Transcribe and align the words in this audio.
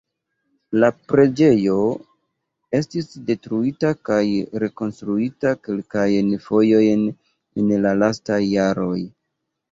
La 0.83 0.87
preĝejo 1.11 1.73
estis 2.77 3.09
detruita 3.27 3.91
kaj 4.09 4.23
rekonstruita 4.63 5.51
kelkajn 5.67 6.31
fojojn 6.47 7.03
en 7.65 7.69
la 7.83 7.93
lastaj 8.05 8.39
jaroj. 8.45 8.97